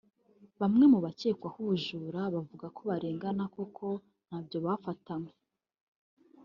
[0.61, 3.87] Bamwe mu bakekwaho ubujura bavuga ko barengana koko
[4.27, 5.31] ntabyo bafatanywe